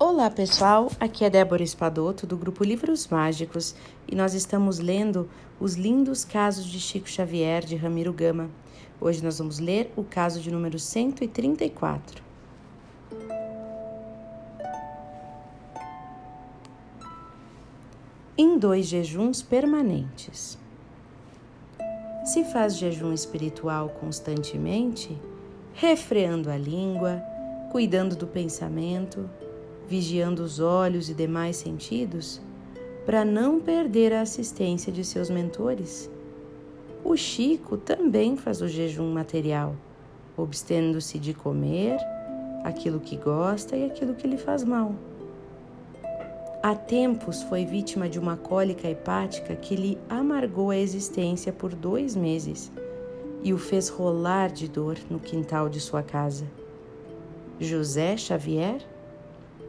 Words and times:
Olá 0.00 0.30
pessoal, 0.30 0.92
aqui 1.00 1.24
é 1.24 1.30
Débora 1.30 1.60
Espadoto 1.60 2.24
do 2.24 2.36
grupo 2.36 2.62
Livros 2.62 3.08
Mágicos 3.08 3.74
e 4.06 4.14
nós 4.14 4.32
estamos 4.32 4.78
lendo 4.78 5.28
Os 5.58 5.74
Lindos 5.74 6.24
Casos 6.24 6.66
de 6.66 6.78
Chico 6.78 7.08
Xavier 7.08 7.64
de 7.64 7.74
Ramiro 7.74 8.12
Gama. 8.12 8.48
Hoje 9.00 9.24
nós 9.24 9.38
vamos 9.38 9.58
ler 9.58 9.92
o 9.96 10.04
caso 10.04 10.40
de 10.40 10.52
número 10.52 10.78
134. 10.78 12.22
Em 18.38 18.56
dois 18.56 18.86
jejuns 18.86 19.42
permanentes. 19.42 20.56
Se 22.24 22.44
faz 22.44 22.76
jejum 22.76 23.12
espiritual 23.12 23.88
constantemente, 24.00 25.20
refreando 25.74 26.52
a 26.52 26.56
língua, 26.56 27.20
cuidando 27.72 28.14
do 28.14 28.28
pensamento, 28.28 29.28
vigiando 29.88 30.42
os 30.42 30.60
olhos 30.60 31.08
e 31.08 31.14
demais 31.14 31.56
sentidos, 31.56 32.40
para 33.06 33.24
não 33.24 33.58
perder 33.58 34.12
a 34.12 34.20
assistência 34.20 34.92
de 34.92 35.02
seus 35.02 35.30
mentores. 35.30 36.10
O 37.02 37.16
Chico 37.16 37.78
também 37.78 38.36
faz 38.36 38.60
o 38.60 38.68
jejum 38.68 39.10
material, 39.10 39.74
abstendo-se 40.36 41.18
de 41.18 41.32
comer 41.32 41.98
aquilo 42.62 43.00
que 43.00 43.16
gosta 43.16 43.76
e 43.76 43.86
aquilo 43.86 44.14
que 44.14 44.26
lhe 44.26 44.36
faz 44.36 44.62
mal. 44.62 44.94
Há 46.62 46.74
tempos 46.74 47.42
foi 47.44 47.64
vítima 47.64 48.08
de 48.08 48.18
uma 48.18 48.36
cólica 48.36 48.88
hepática 48.88 49.56
que 49.56 49.74
lhe 49.74 49.98
amargou 50.08 50.70
a 50.70 50.76
existência 50.76 51.52
por 51.52 51.74
dois 51.74 52.14
meses 52.14 52.70
e 53.42 53.54
o 53.54 53.58
fez 53.58 53.88
rolar 53.88 54.50
de 54.50 54.68
dor 54.68 54.98
no 55.08 55.20
quintal 55.20 55.68
de 55.68 55.80
sua 55.80 56.02
casa. 56.02 56.44
José 57.60 58.16
Xavier 58.16 58.80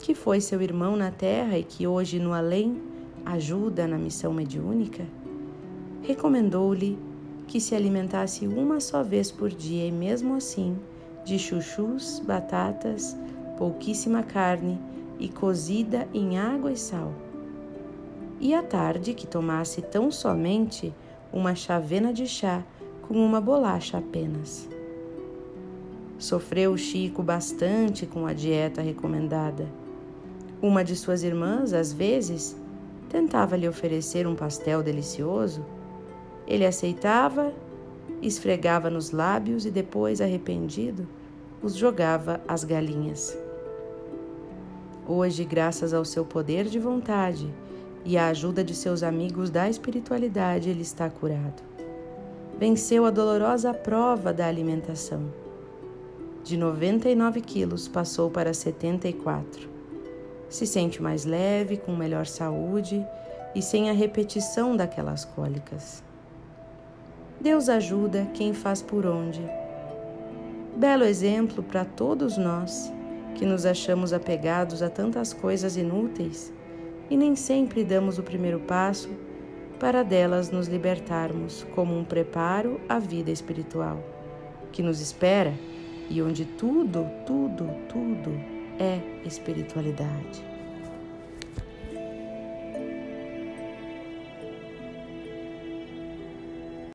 que 0.00 0.14
foi 0.14 0.40
seu 0.40 0.62
irmão 0.62 0.96
na 0.96 1.10
terra 1.10 1.58
e 1.58 1.62
que 1.62 1.86
hoje 1.86 2.18
no 2.18 2.32
além 2.32 2.80
ajuda 3.24 3.86
na 3.86 3.98
missão 3.98 4.32
mediúnica, 4.32 5.06
recomendou-lhe 6.02 6.98
que 7.46 7.60
se 7.60 7.74
alimentasse 7.74 8.46
uma 8.46 8.80
só 8.80 9.02
vez 9.02 9.30
por 9.30 9.50
dia 9.50 9.86
e 9.86 9.92
mesmo 9.92 10.34
assim 10.34 10.76
de 11.24 11.38
chuchus, 11.38 12.18
batatas, 12.20 13.14
pouquíssima 13.58 14.22
carne 14.22 14.80
e 15.18 15.28
cozida 15.28 16.08
em 16.14 16.38
água 16.38 16.72
e 16.72 16.76
sal. 16.78 17.12
E 18.40 18.54
à 18.54 18.62
tarde 18.62 19.12
que 19.12 19.26
tomasse 19.26 19.82
tão 19.82 20.10
somente 20.10 20.94
uma 21.30 21.54
chavena 21.54 22.10
de 22.10 22.26
chá 22.26 22.64
com 23.02 23.14
uma 23.14 23.40
bolacha 23.40 23.98
apenas. 23.98 24.66
Sofreu 26.18 26.74
Chico 26.78 27.22
bastante 27.22 28.06
com 28.06 28.26
a 28.26 28.32
dieta 28.32 28.80
recomendada 28.80 29.68
uma 30.62 30.84
de 30.84 30.94
suas 30.94 31.22
irmãs, 31.22 31.72
às 31.72 31.92
vezes, 31.92 32.54
tentava 33.08 33.56
lhe 33.56 33.66
oferecer 33.66 34.26
um 34.26 34.34
pastel 34.34 34.82
delicioso. 34.82 35.64
Ele 36.46 36.66
aceitava, 36.66 37.52
esfregava 38.20 38.90
nos 38.90 39.10
lábios 39.10 39.64
e 39.64 39.70
depois, 39.70 40.20
arrependido, 40.20 41.08
os 41.62 41.74
jogava 41.74 42.40
às 42.46 42.62
galinhas. 42.62 43.36
Hoje, 45.08 45.44
graças 45.44 45.94
ao 45.94 46.04
seu 46.04 46.24
poder 46.26 46.66
de 46.66 46.78
vontade 46.78 47.52
e 48.04 48.18
à 48.18 48.28
ajuda 48.28 48.62
de 48.62 48.74
seus 48.74 49.02
amigos 49.02 49.48
da 49.48 49.68
espiritualidade, 49.68 50.68
ele 50.68 50.82
está 50.82 51.08
curado. 51.08 51.62
Venceu 52.58 53.06
a 53.06 53.10
dolorosa 53.10 53.72
prova 53.72 54.30
da 54.30 54.46
alimentação. 54.46 55.22
De 56.44 56.56
99 56.56 57.40
quilos 57.40 57.88
passou 57.88 58.30
para 58.30 58.52
74 58.52 59.79
se 60.50 60.66
sente 60.66 61.00
mais 61.00 61.24
leve, 61.24 61.78
com 61.78 61.96
melhor 61.96 62.26
saúde 62.26 63.06
e 63.54 63.62
sem 63.62 63.88
a 63.88 63.92
repetição 63.92 64.76
daquelas 64.76 65.24
cólicas. 65.24 66.02
Deus 67.40 67.68
ajuda 67.68 68.28
quem 68.34 68.52
faz 68.52 68.82
por 68.82 69.06
onde. 69.06 69.40
Belo 70.76 71.04
exemplo 71.04 71.62
para 71.62 71.84
todos 71.84 72.36
nós 72.36 72.92
que 73.36 73.46
nos 73.46 73.64
achamos 73.64 74.12
apegados 74.12 74.82
a 74.82 74.90
tantas 74.90 75.32
coisas 75.32 75.76
inúteis 75.76 76.52
e 77.08 77.16
nem 77.16 77.34
sempre 77.34 77.84
damos 77.84 78.18
o 78.18 78.22
primeiro 78.22 78.60
passo 78.60 79.08
para 79.78 80.02
delas 80.02 80.50
nos 80.50 80.68
libertarmos, 80.68 81.66
como 81.74 81.96
um 81.96 82.04
preparo 82.04 82.78
à 82.88 82.98
vida 82.98 83.30
espiritual 83.30 84.02
que 84.72 84.82
nos 84.82 85.00
espera 85.00 85.54
e 86.08 86.20
onde 86.20 86.44
tudo, 86.44 87.06
tudo, 87.26 87.68
tudo 87.88 88.59
é 88.80 88.98
espiritualidade. 89.26 90.42